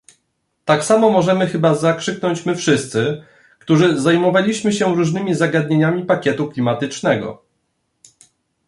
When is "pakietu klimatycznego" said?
6.05-7.43